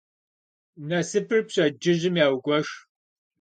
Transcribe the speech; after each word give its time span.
Nasıpır 0.89 1.39
pşedcıjım 1.47 2.15
yagueşş. 2.19 2.71